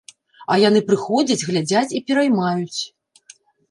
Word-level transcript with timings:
А 0.53 0.57
яны 0.63 0.81
прыходзяць, 0.87 1.47
глядзяць 1.51 1.87
і 1.99 2.05
пераймаюць. 2.11 2.81